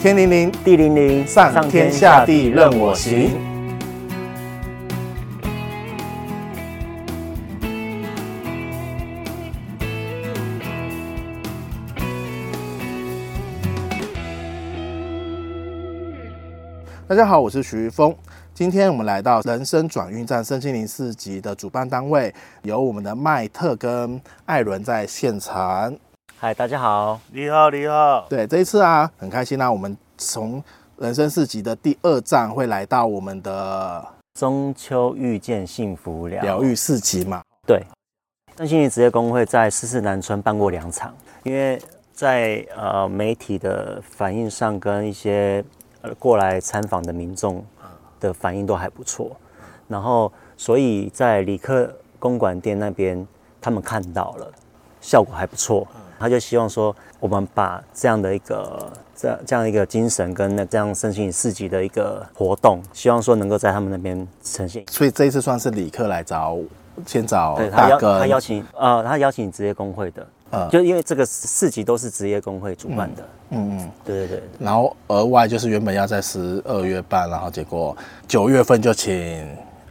[0.00, 3.36] 天灵灵，地灵灵，上天下地任我行。
[17.08, 18.14] 大家好，我是徐峰。
[18.54, 25.92] 今天我们来到人生转运站身心灵市集的主办单位，有我们的麦特跟艾伦在现场。
[26.40, 28.24] 嗨，大家好，你好，你好。
[28.30, 30.62] 对，这一次啊，很开心啊，我们从
[30.96, 37.42] 人生四集的第二站会来到我们的中秋遇见幸福疗疗愈市集嘛。
[37.66, 37.82] 对，
[38.56, 41.76] 身心灵职业工会在四四南村办过两场，因为
[42.12, 45.64] 在呃媒体的反应上，跟一些
[46.02, 47.66] 呃过来参访的民众
[48.20, 49.36] 的反应都还不错，
[49.88, 53.26] 然后所以在里克公馆店那边，
[53.60, 54.52] 他们看到了
[55.00, 55.84] 效果还不错。
[56.18, 64.84] 他就希望说，我们把这样的一个这这样一个精神跟那这样身心四级的一个活动，希望说能够在他们那边呈现。
[64.90, 66.58] 所以这一次算是李克来找，
[67.06, 74.42] 先找对他邀他邀请呃，他邀请职业工会的，呃，就因为这个市集都是职业工会主办的，嗯嗯，对对对。
[74.58, 79.46] 然后额外就是原本要在十二月办，然后结果九月份就请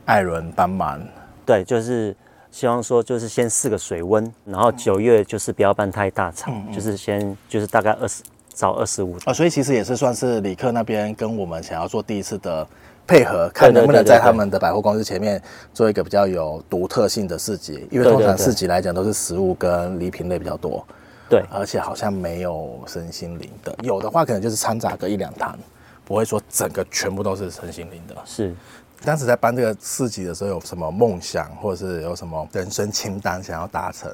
[0.05, 1.01] 艾伦帮忙，
[1.45, 2.15] 对，就是。
[2.51, 9.15] 希望说就是先试个水温，然后九月就是不要办太大场，嗯嗯、就是先就是大概二十找二十五。
[9.25, 12.67] 啊，所以其实也是算是李克那边跟我们想要做第一次的
[13.05, 15.41] 配合，看能不能在他们的百货公司前面
[15.73, 20.85] 做一个比较有独特性的市集，因为通常市集来讲都是食物跟礼品类比较多，
[21.29, 25.57] 对，而且好像没有身心灵的，有的话可能就是掺杂个一两摊，
[26.03, 28.55] 不会说整个全部都是身心灵的，是。
[29.03, 34.11] 当时在办这个市集的时候，有什么梦想，或者是有什么人生清单想要达成？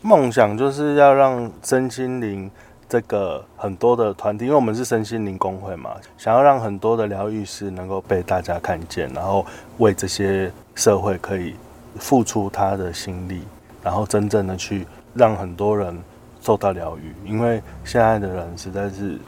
[0.00, 2.50] 梦想就是要让身心灵
[2.88, 9.44] 这个很多的团体，因为我们是身心灵工会嘛，想要让很多的疗愈师能够被大家看见，然后
[9.78, 11.54] 为这些社会可以
[11.96, 13.42] 付出他的心力，
[13.82, 15.96] 然后真正的去让很多人
[16.40, 17.14] 受到疗愈。
[17.24, 19.18] 因为现在的人实在是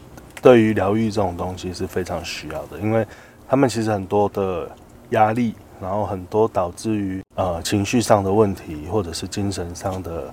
[0.41, 3.05] 对于疗愈这种东西是非常需要的，因为。
[3.49, 4.71] 他们其实很多的
[5.11, 10.33] 压力，然后很多导致于呃情绪上的问题，或者是精神上的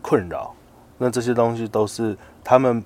[0.00, 0.54] 困扰。
[0.96, 2.82] 那这些东西都是他们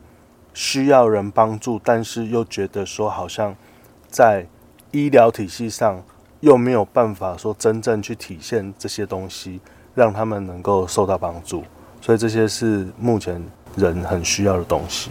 [0.54, 3.54] 需要人帮助，但是又觉得说好像
[4.08, 4.46] 在
[4.90, 6.02] 医疗体系上
[6.40, 9.60] 又没有办法说真正去体现这些东西，
[9.94, 11.62] 让他们能够受到帮助。
[12.00, 13.44] 所以这些是目前
[13.76, 15.10] 人很需要的东西。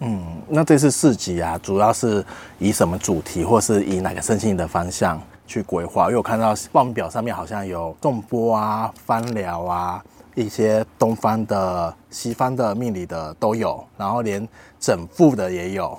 [0.00, 2.22] 嗯，那这次市集啊，主要是
[2.58, 6.04] 以什么主题，或是以哪个身心的方向去规划？
[6.04, 14.46] 因为我看到报名表上面好像有颂钵啊、翻疗啊，一些东方的、西方的命理的都有，然后连
[14.78, 15.98] 整副的也有。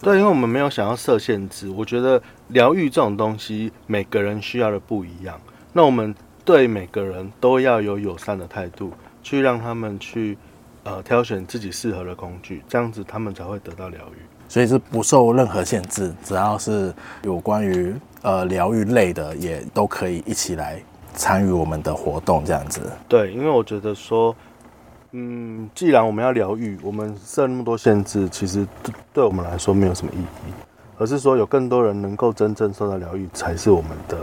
[0.00, 5.36] 对，因为我们没有想要设限制，我觉得疗愈这种东西，每个人需要的不一样。
[5.72, 6.14] 那我们
[6.44, 10.38] 对每个人都要有友善的态度，去让他们去。
[10.84, 14.22] 呃，挑选自己适合的工具，这样子他们才会得到疗愈。
[14.48, 20.82] 所以是不受任何限制，只要是有关于呃疗愈类的，也都可以一起来
[21.14, 22.82] 参与我们的活动，这样子。
[23.08, 24.34] 对，因为我觉得说，
[25.12, 30.52] 嗯，既然我们要疗愈，我们设那么多限制，其实对对我们来说没有什么意义，
[30.98, 34.18] 而是说有更多人能够真正受到疗愈，才是我们的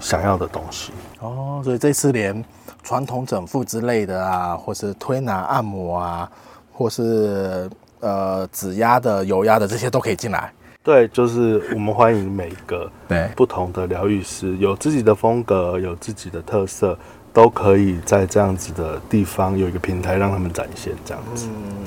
[0.00, 0.90] 想要的东西。
[1.20, 2.44] 哦，所以这次连。
[2.82, 6.32] 传统整复之类的啊，或是推拿按摩啊，
[6.72, 7.68] 或是
[8.00, 10.50] 呃指压的、油压的这些都可以进来。
[10.82, 16.98] 对，就是我们欢迎每一个对不同的疗愈师，有自己的风格，有自己的特色，
[17.34, 21.48] 都可以在这样子的地方有一个平台让他们展现这样子。
[21.50, 21.84] 嗯，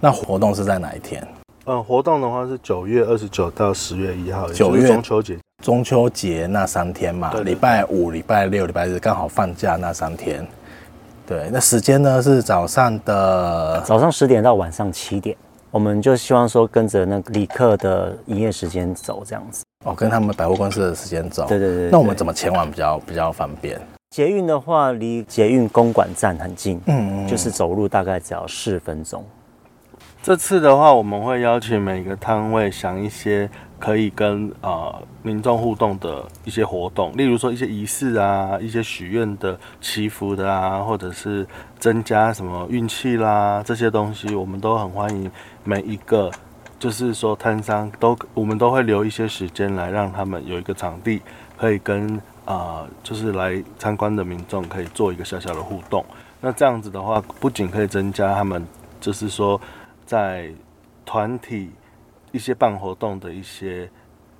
[0.00, 1.26] 那活动是在哪一天？
[1.66, 5.36] 嗯，活动的话是九月二十九到十月一号，九月中秋节。
[5.64, 10.46] 中秋节那三天嘛，礼拜五、礼拜六、礼拜日刚好放假那三天。
[11.26, 15.36] 对，那时间呢是早上的早上十点到晚上七点，
[15.72, 19.64] 我们就希望说跟着那个里克的营业时间走这样子。
[19.84, 21.44] 哦，跟他们百货公司的时间走。
[21.48, 21.90] 对对对。
[21.90, 23.80] 那我们怎么前往比较比较方便？
[24.10, 29.24] 捷运的话，离捷运公馆站很近，嗯，嗯，就是走路大概只要四分钟。
[30.22, 33.48] 这次的话，我们会邀请每个摊位想一些。
[33.80, 34.92] 可以跟呃
[35.22, 41.46] 民众互动的一些活动，例如说一些仪式啊，一些许愿的、祈福的啊，或者是
[41.78, 45.30] 增加什么运气啦，这些东西，我们都很欢迎
[45.62, 46.28] 每一个，
[46.80, 51.22] 就是说摊商都，我们都会留一些时间来让他们有一个场地，
[51.56, 56.04] 可以跟啊、呃，就是来参观的民众可以做一个小小的互动。
[56.40, 58.66] 那这样子的话，不仅可以增加他们，
[59.00, 59.60] 就是说
[60.08, 60.50] 在
[61.04, 61.70] 团体。
[62.30, 63.90] 一些办活动的一些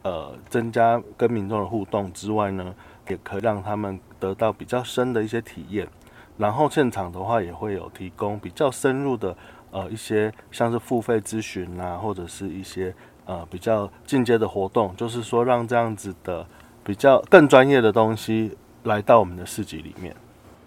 [0.02, 2.74] 呃增加跟民众的互动之外呢，
[3.08, 5.88] 也可以让他们得到比较深的一些体验。
[6.36, 9.34] 然后现场的话也会有提供比较深入的
[9.70, 12.94] 呃一些像是付费咨询啊，或者是一些
[13.24, 16.46] 呃比较进阶的活动，就是说让这样子的
[16.84, 20.14] 比较更专业的东西来到我们的市集里面。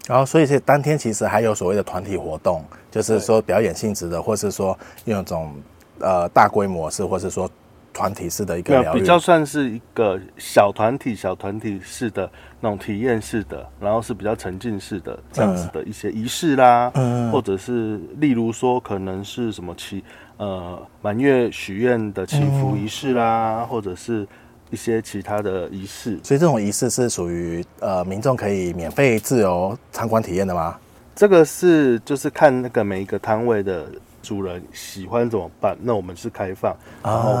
[0.08, 5.54] 然后，所以是当天其实还有所谓的团体活动，就是说表演性质的，或是说用一种
[6.00, 7.48] 呃大规模式，或是说
[7.92, 12.28] 团体式的一个疗愈，比较算是一个小团体、小团体式的
[12.58, 20.02] 那种体验式的，然后是比较沉浸式的这样子的一些仪式啦，嗯，或者是例如说可能是什么祈
[20.36, 24.26] 呃满月许愿的祈福仪式啦，嗯、或者是。
[24.72, 30.76] 一些其他的仪式，所以这种仪式是属于呃民众可以免费自由参观体验的吗？
[31.14, 33.86] 这个是就是看那个每一个摊位的
[34.22, 37.36] 主人喜欢怎么办，那我们是开放，然后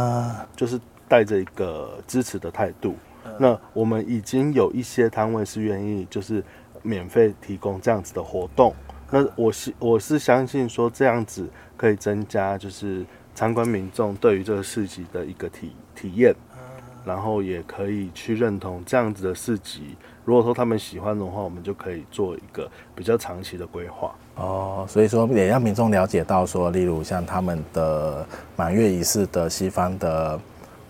[0.54, 2.94] 就是带着一个支持的态度。
[3.38, 6.44] 那我们已经有一些摊位是愿意就是
[6.82, 8.74] 免费提供这样子的活动。
[9.10, 13.04] 那我是我是相信说这样子可以增加就是
[13.34, 16.34] 参观民众对于这个市集的一个体体验。
[17.04, 24.14] 然后也可以去认同这样子的市集，如果说他们喜欢的话，我们就可以做一个比较长期的规划。
[24.36, 28.26] 哦，所以说也让民众了解到说，例如像他们的
[28.56, 30.38] 满月仪式的西方的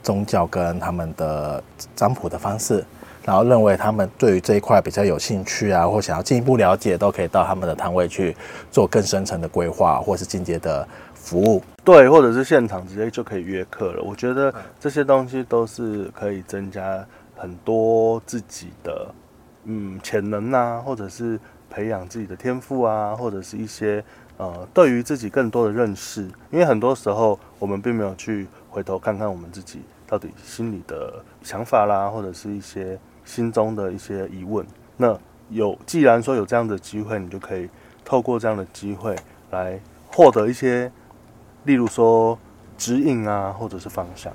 [0.02, 1.62] 宗教跟他们的
[1.96, 2.84] 占卜的方式，
[3.24, 8.36] 然后认为他们对于这一块比较有兴趣啊，或想要进一步了解，都可以到他们的摊位去
[8.70, 10.86] 做更深层的规划，或是进阶的
[11.22, 11.62] 服务。
[11.84, 14.02] 对，或者是现场直接就可以约课了。
[14.02, 17.04] 我觉得这些东西都是可以增加
[17.36, 19.12] 很多自己的
[19.64, 21.38] 嗯潜能啊，或者是
[21.70, 24.04] 培养自己的天赋啊，或者是一些
[24.36, 26.22] 呃对于自己更多的认识。
[26.50, 34.64] 因为很多时候我们并没有去回头看看我们自己到底心里的想法啦，或者是一些心中的一些疑问。
[34.96, 37.69] 那有既然说有这样的机会，你就可以
[38.04, 39.16] 透过这样的机会
[39.50, 40.88] 来获得一些。
[41.64, 42.38] 例如说
[42.76, 44.32] 指引啊，或者是方向，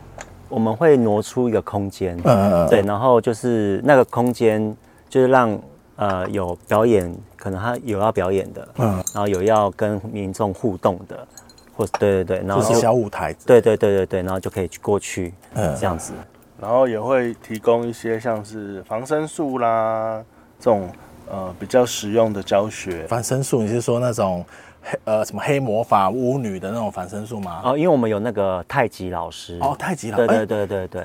[0.48, 4.76] 我们会挪出一个空间，嗯，对，然后就是那个空间
[5.10, 5.60] 就是让
[5.98, 11.28] 呃有表演，可能他有要表演的，嗯，然后有要跟民众互动的，
[11.76, 16.14] 或者对对对，然后就是小舞台，对对对对对，然后就可以去过去，嗯，这样子，
[16.62, 20.24] 然后也会提供一些像是防身术啦
[20.60, 20.90] 这种
[21.30, 23.06] 呃比较实用的教学。
[23.08, 24.46] 防身术，你是说那种？
[24.90, 27.62] 黑呃，什么黑魔法巫女的那种反身术吗？
[27.64, 31.04] 哦，因为我们有那个太极老师哦，太极老师，对对对对对，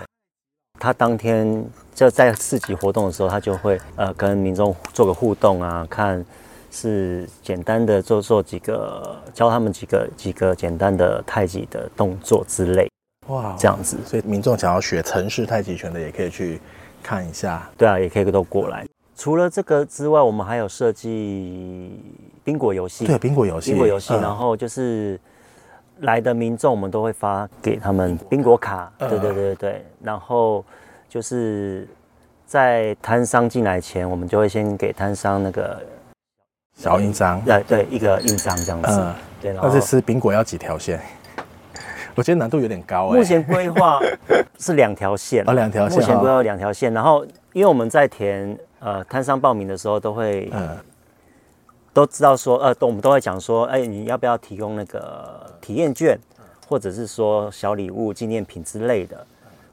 [0.79, 1.65] 他当天
[1.95, 6.25] 就在市集活动的时候，他就会呃跟民众做个互动啊，看
[6.71, 12.89] 是简单的做做几个，教他们几个几个简单的太极的动作之类，
[13.27, 16.61] 哇，这样子，所以民众想要学城市太极拳的，也可以去
[17.03, 17.69] 看一下。
[17.77, 18.87] 对啊，也可以都过来。
[19.15, 21.93] 除了这个之外，我们还有设计
[22.43, 23.07] 宾果游戏。
[23.07, 24.15] 对，宾果游戏，宾果游戏。
[24.15, 25.21] 然后就是
[26.01, 28.93] 来的民众，我们都会发给他们宾果卡。
[28.99, 29.87] 对对对对。
[30.03, 30.65] 然后
[31.09, 31.87] 就是
[32.47, 35.81] 在摊商进来前，我们就会先给摊商那个
[36.75, 37.41] 小印章。
[37.43, 39.07] 对对，一个印章这样子。
[39.41, 39.53] 对。
[39.53, 40.99] 那这吃宾果要几条线？
[42.15, 43.11] 我觉得难度有点高。
[43.11, 44.01] 目前规划
[44.59, 45.45] 是两条线。
[45.47, 45.99] 哦，两条线。
[45.99, 46.93] 目前规划两条线。
[46.93, 48.59] 然后因为我们在填。
[48.85, 50.77] 呃，摊商报名的时候都会，呃，
[51.93, 56.19] 都知道说，呃，都我们都会讲说，哎，你要不要提供那个体验券，
[56.67, 59.25] 或者是说小礼物、纪念品之类的？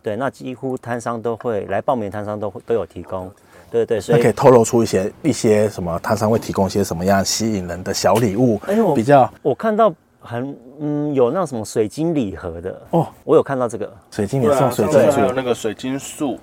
[0.04, 3.32] 对，那几乎摊商都会来报名，摊商都会都有提供，
[3.72, 8.62] 对对，所以可以透露出一些一些什么摊商会提供一些什么样吸引人的小礼物？
[8.68, 16.38] 哎，我比较我看到很嗯有那种什么水晶礼盒的哦，我有看到这个水晶也送水晶，还有那个水晶树。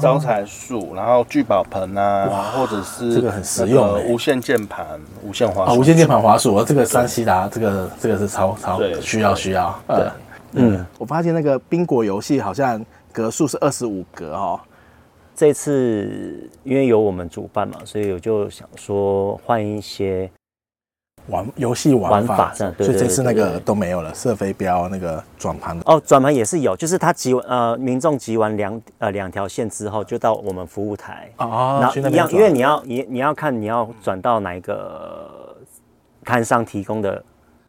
[0.00, 9.78] 招财树，然后聚宝盆啊，或者是这个很实用的无线键盘、无线滑鼠、无线键盘滑鼠，这个三西达，这个这个是超超需要需要。
[9.86, 10.06] 对，
[10.54, 14.58] 嗯，我发现那个宾果游戏好像格数是二十五格哦。
[15.34, 20.30] 这次因为有我们主办嘛，所以我就想说换一些。
[21.28, 25.78] 玩游戏玩法，所以这次那个都没有了，射飞镖那个转盘。
[25.84, 31.30] 哦，转盘也是有，就是他集呃民众集完两呃两条线之后，就到我们服务台。
[31.36, 35.54] 哦，然后一样，因为你要你你要看你要转到哪一个
[36.24, 37.22] 摊商提供的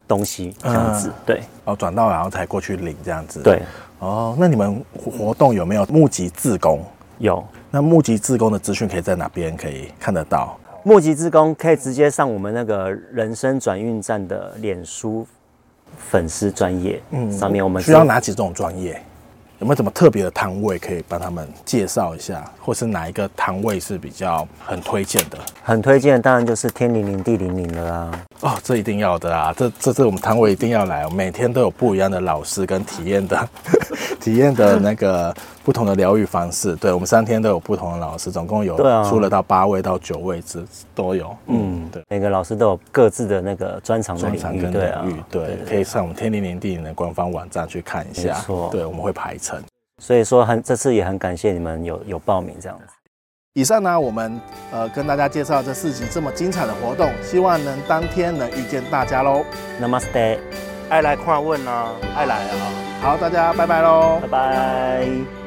[0.08, 3.62] 东西这样子，对，哦转到然后才过去领这样子，对，
[4.00, 6.84] 哦，那你们活动有没有募集自工？
[7.20, 10.58] 有，那募集自工的资讯可以在哪边可以看得到？
[10.84, 15.26] 募集志工可以直接上我们那个人生转运站的脸书
[16.10, 19.00] 粉丝专业，嗯，上面我们需要哪几种专业？
[19.60, 25.38] 有没有什么特别的摊位可以帮他们介绍一下，或是哪一个摊位是比较很推荐的？
[25.62, 28.12] 很推荐，当然就是天灵灵地灵灵的啦！
[28.40, 29.54] 哦，这一定要的啊！
[29.56, 33.50] 这这是我们摊位一定要来，每天都有不一样的老师跟体验的
[34.20, 35.32] 体验的那个
[35.64, 36.76] 不同的疗愈方式。
[36.76, 41.36] 对，我们三天都有不同的老师，总共有出了到八位到九位之都有。
[41.48, 48.34] 嗯，对，每个老师都有各自的那个专长的领域，专长跟领域，对啊，对，可以上我们天灵灵地灵灵的官方网站去看一下。
[48.34, 49.62] 没错，对，我们会排成。
[50.02, 52.86] 所以说很这次也很感谢你们有有报名这样子。
[53.54, 54.40] 以上呢，我们
[54.72, 59.44] 呃跟大家介绍这四集这么精彩的活动，希望能当天能遇见大家喽。
[59.82, 60.40] Namaste，
[60.90, 62.56] 爱来看问啊，爱来啊。
[63.02, 65.41] 好，大家拜拜喽，拜拜。